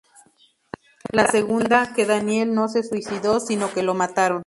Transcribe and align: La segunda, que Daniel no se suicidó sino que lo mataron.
La 1.11 1.27
segunda, 1.27 1.93
que 1.93 2.07
Daniel 2.07 2.55
no 2.55 2.67
se 2.69 2.81
suicidó 2.81 3.39
sino 3.39 3.71
que 3.71 3.83
lo 3.83 3.93
mataron. 3.93 4.39